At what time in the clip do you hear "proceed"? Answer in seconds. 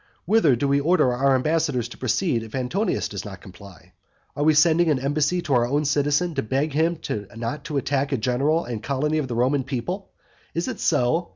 1.99-2.41